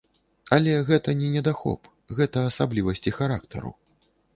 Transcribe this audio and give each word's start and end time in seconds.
Але 0.55 0.71
гэта 0.87 1.15
не 1.21 1.29
недахоп, 1.35 1.93
гэта 2.21 2.47
асаблівасці 2.53 3.19
характару. 3.23 3.79